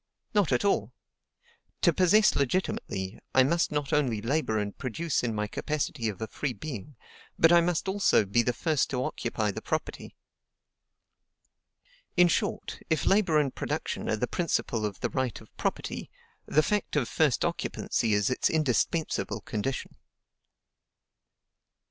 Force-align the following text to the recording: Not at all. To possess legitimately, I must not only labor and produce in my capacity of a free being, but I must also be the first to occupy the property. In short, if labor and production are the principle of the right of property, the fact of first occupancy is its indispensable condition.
Not 0.33 0.51
at 0.51 0.65
all. 0.65 0.91
To 1.83 1.93
possess 1.93 2.35
legitimately, 2.35 3.19
I 3.35 3.43
must 3.43 3.71
not 3.71 3.93
only 3.93 4.19
labor 4.19 4.57
and 4.57 4.75
produce 4.75 5.21
in 5.21 5.35
my 5.35 5.45
capacity 5.45 6.09
of 6.09 6.19
a 6.23 6.27
free 6.27 6.53
being, 6.53 6.95
but 7.37 7.51
I 7.51 7.61
must 7.61 7.87
also 7.87 8.25
be 8.25 8.41
the 8.41 8.51
first 8.51 8.89
to 8.89 9.03
occupy 9.03 9.51
the 9.51 9.61
property. 9.61 10.15
In 12.17 12.27
short, 12.29 12.79
if 12.89 13.05
labor 13.05 13.37
and 13.37 13.53
production 13.53 14.09
are 14.09 14.15
the 14.17 14.25
principle 14.25 14.87
of 14.87 14.99
the 15.01 15.09
right 15.11 15.39
of 15.39 15.55
property, 15.55 16.09
the 16.47 16.63
fact 16.63 16.95
of 16.95 17.07
first 17.07 17.45
occupancy 17.45 18.15
is 18.15 18.31
its 18.31 18.49
indispensable 18.49 19.41
condition. 19.41 19.97